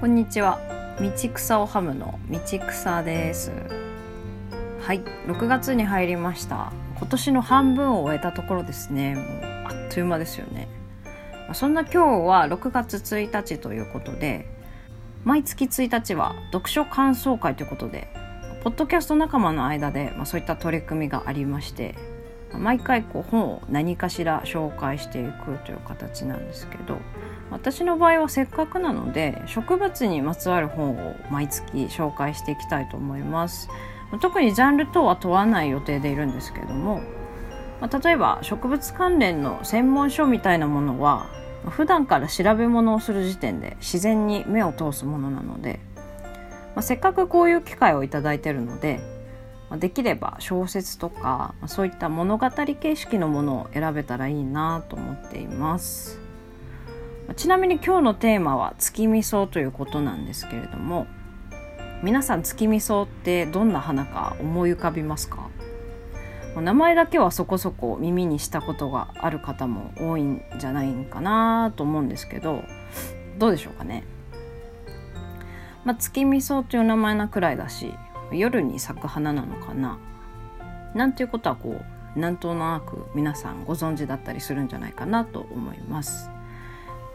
[0.00, 0.58] こんにちは。
[0.98, 3.52] 道草をハムの道草です。
[4.80, 5.02] はい。
[5.26, 6.72] 6月に入りました。
[6.96, 9.14] 今年の半分を終えたところですね。
[9.14, 9.24] もう
[9.66, 10.68] あっという間ですよね。
[11.52, 14.46] そんな今日は6月1日ということで
[15.24, 18.08] 毎月1日は読書感想会ということで
[18.64, 21.94] ポッドキャスト仲間の間で、まあ、そういった取り組みがありまして
[22.58, 26.98] 毎回こう本を何かしら紹介していくという形なんですけど
[27.50, 33.68] 私の場合はせっかくなので植物にまつわる本を毎月紹介していきたいと思います。
[34.20, 37.00] 特にジャンル等は問わない予定でいるんですけども
[37.80, 41.28] ま例えば植物関連の専門書みたいなものは
[41.68, 45.78] 普段から調べ物をする時点で自然に目を通すものなので、
[46.74, 49.00] まあ、せっかくこういう機会を頂いてるので
[49.78, 56.18] できれば小説とかそういった物語形式のものを選べたらいいなと思っています。
[57.36, 61.06] ちなみに今日のテーマは月見草ということなんですけれども
[62.02, 65.48] 皆さん月見草ってどんな花か思い浮かびますか？
[66.56, 72.64] 名前だけはそこそこ耳にしたことがある方も多いんじゃないかなと思うんですけど
[73.38, 74.02] どうでしょうかね、
[75.84, 77.94] まあ、月見草という名前なくらいだし
[78.32, 79.98] 夜に咲く花なのかな？
[80.94, 81.80] なんていうことはこ
[82.16, 86.30] うなんとなく皆さんご存知だったりするんじゃないかなと思います。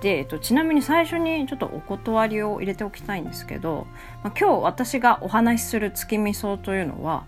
[0.00, 3.86] で、えっと、ちなみに最初にちょっとお断りを入れておきたいんですけど、
[4.22, 7.24] ま、今日私がお話しする月見草というのは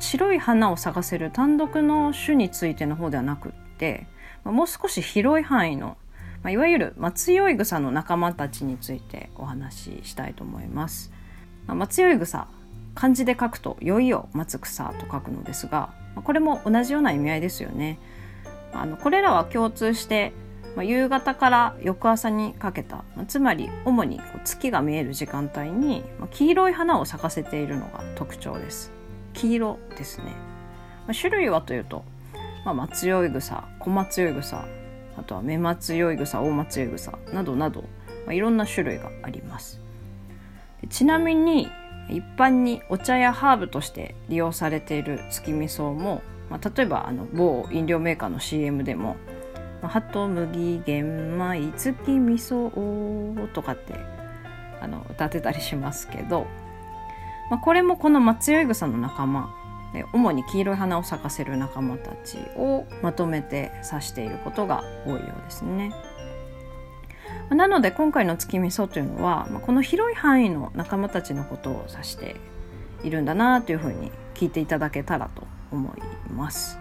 [0.00, 4.06] 白い花を咲かせる単独の種についての方ではなくって、
[4.44, 5.96] ま、もう少し広い範囲の、
[6.42, 11.12] ま、いわゆる松酔い草の仲間たちについてお話ししたいと思います。
[11.66, 12.48] ま、松酔い草
[12.96, 15.90] 漢字で書くと「酔いを待つ草」と書くのですが
[16.24, 18.00] これも同じような意味合いですよね。
[18.72, 20.32] あのこれらは共通して
[20.76, 28.92] まあ、夕方から翌朝にかけた、まあ、つまり主に月が見える時間帯に、まあ、黄色い花を咲かせているのが特徴です。
[29.32, 30.24] 黄色ですね。
[31.06, 32.04] まあ、種類はというと、
[32.66, 34.66] まあ、松酔い草、小松酔い草、
[35.16, 37.80] あとは目松酔い草、大松酔い草などなど、
[38.26, 39.80] まあ、いろんな種類があります。
[40.90, 41.70] ちなみに
[42.08, 49.16] 一般にお茶やハーブとして利用されている月見草も、まあ、例えばあの某飲料メーカーの CM でも
[49.82, 53.94] ハト麦玄米月味噌とかって
[54.80, 56.46] あの歌ってたりしますけど、
[57.50, 59.54] まあ、これもこの松酔草の仲間
[59.92, 65.92] で主に黄色い花を咲かせる仲間たちをまとめて指していることが多いようですね。
[67.50, 72.36] なので今回の月味噌というのはこの広い範囲の仲間たちのことを指して
[73.04, 76.78] いるんだなというふうに聞いていただけたらと思います。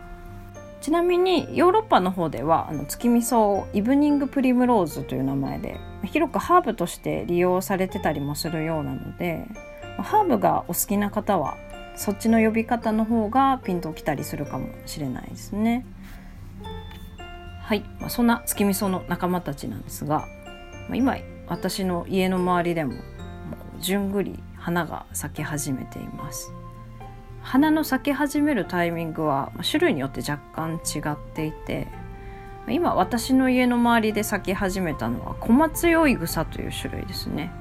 [0.81, 9.47] ちなみにヨーロッパの方ではあの月味噌をイブニングプリムローズという名前で広くハーブとして利用されてたりもするようなので
[9.97, 11.57] ハーブがお好きな方は
[11.95, 15.85] そっちの呼び方の方がピンときたりするかもしれないですね。
[17.63, 20.27] はい、まあ、そんな月味噌の仲間たちなんですが、
[20.93, 22.93] 今私の家の周りでも
[23.79, 26.51] じゅんぐり花が咲き始めています。
[27.45, 31.87] 花の咲き始めるタイミングは種類によって若干違っていて
[32.67, 37.51] 今私の家の周りで咲き始めたのは小松酔い草という種類ですね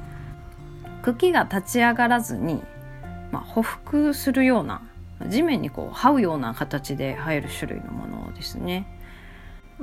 [1.03, 2.63] 茎が立ち上がらずに、
[3.31, 4.81] まあ、匍匐するような
[5.29, 8.87] 地面にこう這うような形で生える種類のものですね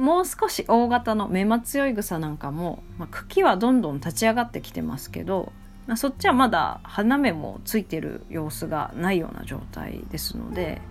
[0.02, 5.52] もう少し大型の目松酔い草なんかも、まあ、茎はどんどん立ち上がってきてますけど
[5.88, 10.82] まあ、そっちはまだ花芽もついてる様子がないような状態ですので、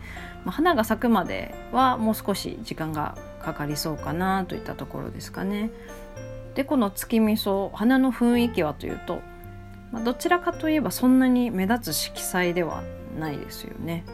[0.45, 5.71] まあ、花が咲くまではもう少し時間がかかりそうかなといったところですかね。
[6.55, 9.23] でこの月見草花の雰囲気はというと、
[9.93, 12.83] まあ、どちらかといえばそんなに目立つ色彩では
[13.19, 14.05] ないですよね。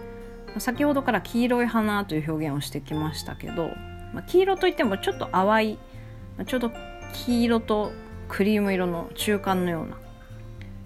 [0.58, 3.70] 先ほどから黄色い花という表現をしてきましたけど、
[4.12, 5.78] まあ、黄色といってもちょっと淡い
[6.36, 6.72] まあちょうど
[7.12, 7.92] 黄色と
[8.28, 9.96] クリーム色の中間のような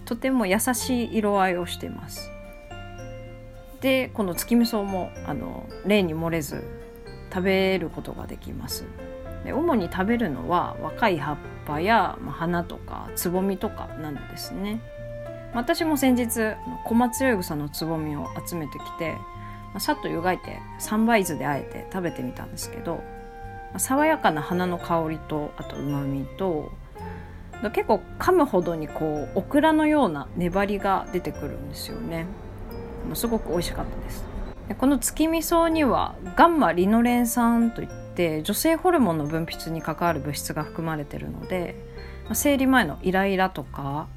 [0.04, 2.30] とても優しい色合いをしています。
[3.80, 6.62] でこの月味噌もあの例に漏れず
[7.32, 8.84] 食べることができます。
[9.44, 11.36] で主に食べるのは若い葉っ
[11.66, 14.80] ぱや、まあ、花とかつぼみとかなのですね。
[15.54, 19.16] 私も先日小松よい草のつぼみを集めてきて、
[19.72, 23.02] まあ、さっと湯がいて三杯酢であえて食べてみたんですけど、ま
[23.74, 26.72] あ、爽やかな花の香りとあとうまみと
[27.72, 32.26] 結構噛むほどにこうオクラのような粘りが出てくるんですよね。
[33.12, 34.24] すごく美味しかったです。
[34.78, 41.74] この月味噌にはガンマリノレン酸といって女性ホルモンの分泌に関わる物質が含まれているので
[42.32, 44.08] 生理前のイライラとか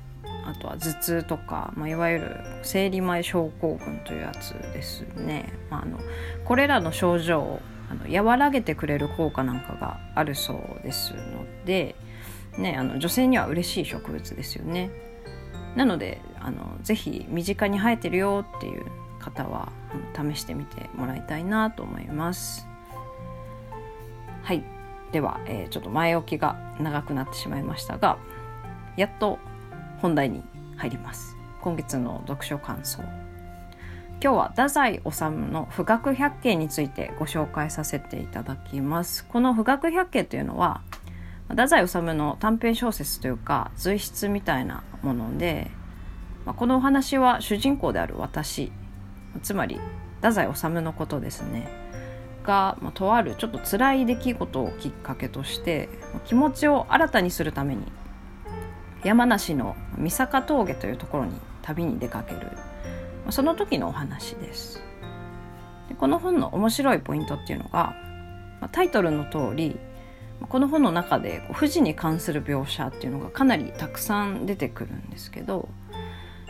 [0.45, 6.00] あとは頭痛とか、まあ、いわゆる生理前症候群というやつですね、まあ、あの
[6.45, 11.95] これらの症状をあの和らげてくれる効果なんかがあるそうですので、
[12.57, 14.90] ね、あの女性には嬉しい植物ですよね。
[15.75, 18.86] なのであのぜひ身近に生えてるよっていう
[19.19, 19.72] 方は
[20.16, 22.68] 試してみてもらいたいなと思います。
[24.44, 24.63] はい
[25.13, 28.18] では、えー、ちょっと前置きが長くなってしまいましたが
[28.98, 29.40] やっと
[30.04, 30.44] 本題に
[30.76, 31.38] 入ります。
[31.62, 33.02] 今月の読書感想。
[34.22, 35.02] 今日は太宰治
[35.32, 39.24] の富岳百景についてご紹介させていただきます。
[39.24, 40.82] この富岳百景というのは
[41.48, 45.72] 太宰治の短編小説というか随筆みたいなもので、
[46.46, 48.74] まあ、このお話は主人公である私
[49.42, 49.80] つまり
[50.18, 51.70] 太宰治のことですね。
[52.44, 55.88] が、まあ、とあるちょっと辛い出来事をきっかけとして
[56.26, 57.84] 気持ちを新たにするために
[59.04, 62.52] 山梨の三坂峠というところに旅に出かける
[63.30, 64.82] その時のお話です。
[65.90, 67.96] でこの本の面白いポイントっていうのが
[68.72, 69.78] タイトルの通り
[70.48, 75.70] この本の中で富士に関する描写っていうのがかなりたくさん出てくるんですけど、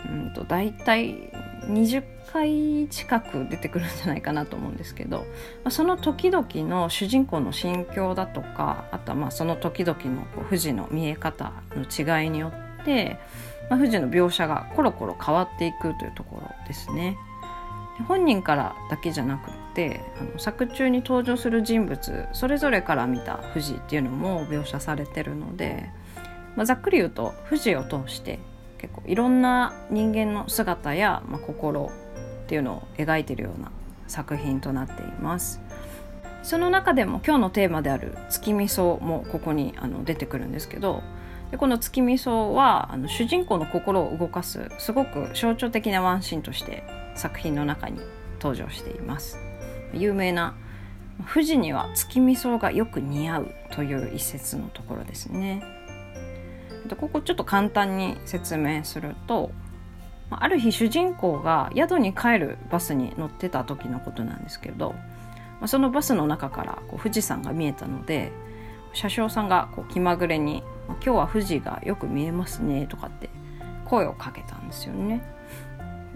[0.07, 1.32] うんと、大体
[1.67, 5.25] 20回近く出てくるんじゃないかなと思うんですけど
[5.69, 12.51] その時々の主人公の心境だとかあとはまあその時々の富士の見え方の違いによ
[12.81, 13.19] って、
[13.69, 17.17] まあ、富士の描写がコロコロ変わっていくというところですね。
[18.07, 25.91] 本人からだけじゃなくってあの作中に登場する人物それぞれから見た富士っていうのも描写されてるので、
[26.55, 28.39] まあ、ざっくり言うと富士を通して
[28.83, 31.89] 結構いろんな人間の姿や、まあ、心
[32.43, 33.71] っていうのを描いてるような
[34.07, 35.61] 作品となっています。
[36.43, 41.01] その中でも今日のテーマである月見草もここにあの出てくるんですけど
[41.51, 46.83] でこの月見草はあの主人公の心を動かすすごく象徴的なワンシーンとして
[47.15, 48.01] 作品の中に
[48.41, 49.39] 登場しています
[49.93, 50.53] 有名な
[51.33, 55.63] 「富士には月見草がよく似合う」という一節のところですね
[56.93, 59.51] でここちょっと簡単に説明すると
[60.29, 64.93] ある日主人公が宿に帰るバスに乗ってた時のことなんですけど
[65.65, 68.31] そのバスの中からこう富士山が見えたので
[68.93, 70.63] 車掌さんがこう気まぐれに
[71.03, 73.29] 「今日は富士がよく見えますね」とかって
[73.85, 75.23] 声をかけたんですよね。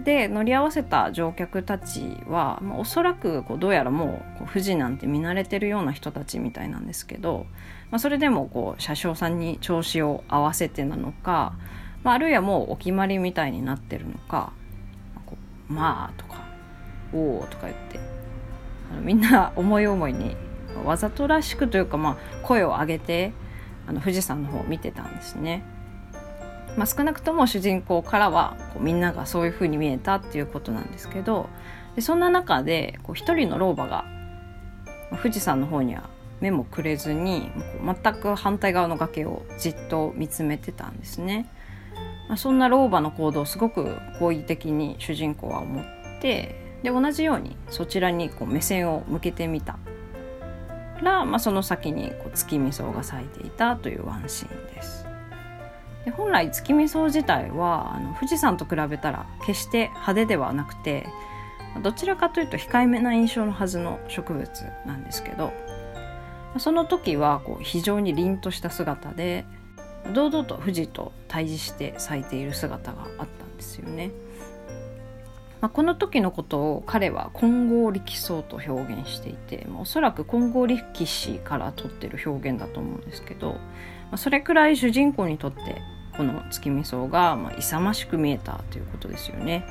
[0.04, 7.48] で乗り合わせた乗客たちは、まあ、おそらくこうどうやらもう富士なんて見慣れてるような人たちみたいなんですけど、
[7.90, 11.56] まあ、それでもこう車掌さんに調子を合わせてなのか、
[12.04, 14.54] まあ、あるいはもうお決まりみたいになってるのか
[15.16, 15.34] 「まあ、
[15.68, 16.44] まあ」とか
[17.12, 18.00] 「おお」とか言って
[18.92, 20.36] あのみんな思い思いに
[20.86, 23.34] わざとらしくというか、まあ、声を上げて
[23.88, 25.64] あの富士山の方を見てたんですね。
[26.78, 31.50] まあ、少なくとも主人公からはこうみんながそういう風に見えたっていうことなんですけど
[31.96, 34.06] でそんな中でこう一人の老婆が
[35.22, 36.10] 富士山の方には
[36.40, 37.52] 目もくれずに
[37.84, 41.50] 全く反対側の崖をじっと見つめてたんですね。
[42.28, 45.86] まあ、そんな老婆の行動をすごく好意的に主人公は思っ
[46.22, 49.80] てで同じようにそちらにこう目線を向けてみた
[51.02, 54.97] ら、まあ、その先にこう月見草が咲いていたというワンシーンです。
[56.08, 61.06] で本来月見草自体はあの富士山と比べたら決して派手ではなくて
[61.84, 64.48] どちらかというと控えめな印象のはずの植物
[64.86, 65.52] なんですけど
[66.60, 69.44] その時はこう非常に凛とした姿で
[70.14, 74.12] 堂々と富士と対峙して咲いている姿があったんですよね。
[75.60, 83.60] まあ、この時のことを彼は金剛力草と表現していて、まあ、おそらく金剛力士から取ってる表現だと思うんですけど、ま
[84.14, 85.82] あ、それくらい主人公にとって
[86.18, 89.66] この月見草が、まあ、勇ましく見えたということですよね。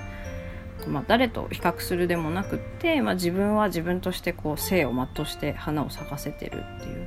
[0.87, 7.07] まあ、誰と比較するでもなくって、まあ、自分は自分としてこう生を全うして花を咲かせてるっていう、ま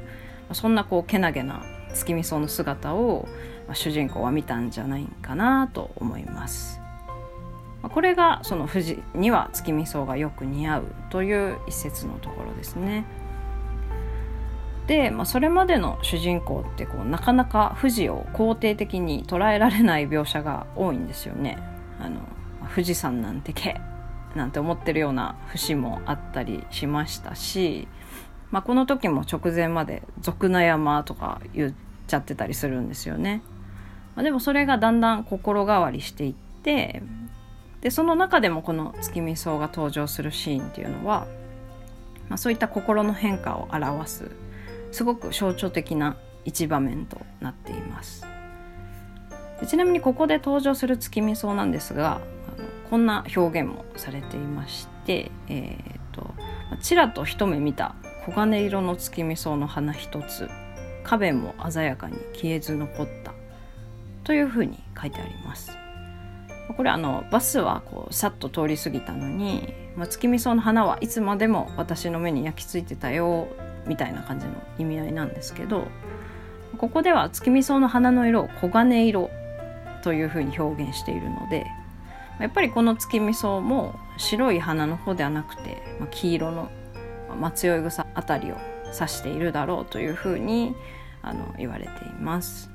[0.50, 3.27] あ、そんなこうけなげな月見草の姿を、
[3.67, 6.81] まあ、主人公は見たんじゃないかなと思います。
[7.81, 13.05] まあ、これがその富士には月見草がよく似合うという一節のところですね。
[14.89, 21.60] で、まあ、それまでの主人公ってこうなかなか富士を肯定的に捉えられない描写が多いんですよね。
[22.00, 22.22] あの
[22.74, 23.79] 富士山なんてけ
[24.36, 27.88] なんて思ってるような節もあったりしましたし、
[28.50, 31.74] まあ、この時も直前まで「俗な山」とか言っ
[32.08, 33.43] ちゃってたりするんですよね。
[34.15, 37.03] まあ、でもそれがだんだん心変わりしていって
[37.81, 41.27] でその中でもこの月見草が登場するシーンっていうのは、
[42.27, 44.49] まあ、そういった心の変化を表す
[44.91, 48.25] すごく象徴的な一場面となっています。
[49.67, 56.34] ちなみにここで登場する月見草なんですがあのこんな表現もされていまして、えーと、
[56.81, 60.50] ちらと一目見た黄金色の月見草の花一つ
[61.03, 63.34] 花弁も鮮やかに消えず残った
[64.24, 65.72] というふうに書いてあります。
[66.75, 73.48] これあのバスはこうさっと通り過ぎたのに、まあ、月見草の花はいつまでも私の目に焼き付いてたよ
[73.88, 75.88] みたいな感じの意味合いなんですけど
[76.77, 79.29] ここでは月見草の花の色を黄金色
[80.03, 81.65] というふうに表現しているので
[82.39, 86.71] やっぱりこの月見草も白い花の方ではなくて、まあ、黄色の
[87.39, 88.57] 松酔草あたりを
[88.93, 90.74] 指しているだろうというふうに
[91.21, 92.69] あの言われています。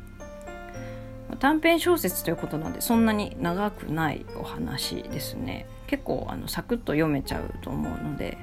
[1.38, 8.38] 短編小説ということなんでそんなに長くないお話ですね結構あのサクッと読めちゃうと思うので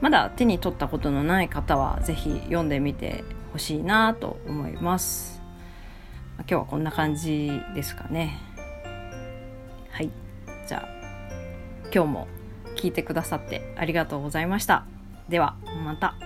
[0.00, 5.42] まだ手に取ったことのない方は是非読んでみてほしいなと思います。
[6.38, 8.38] 今日はこんな感じですかね。
[9.90, 10.10] はい。
[10.66, 10.88] じゃあ
[11.94, 12.28] 今日も
[12.76, 14.84] 聞いてくださってありがとうございました。
[15.28, 16.25] ではまた。